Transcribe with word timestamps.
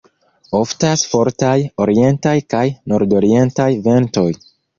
Oftas 0.59 1.03
fortaj 1.11 1.51
orientaj 1.85 2.33
kaj 2.55 2.63
nordorientaj 2.95 3.71
ventoj. 3.91 4.27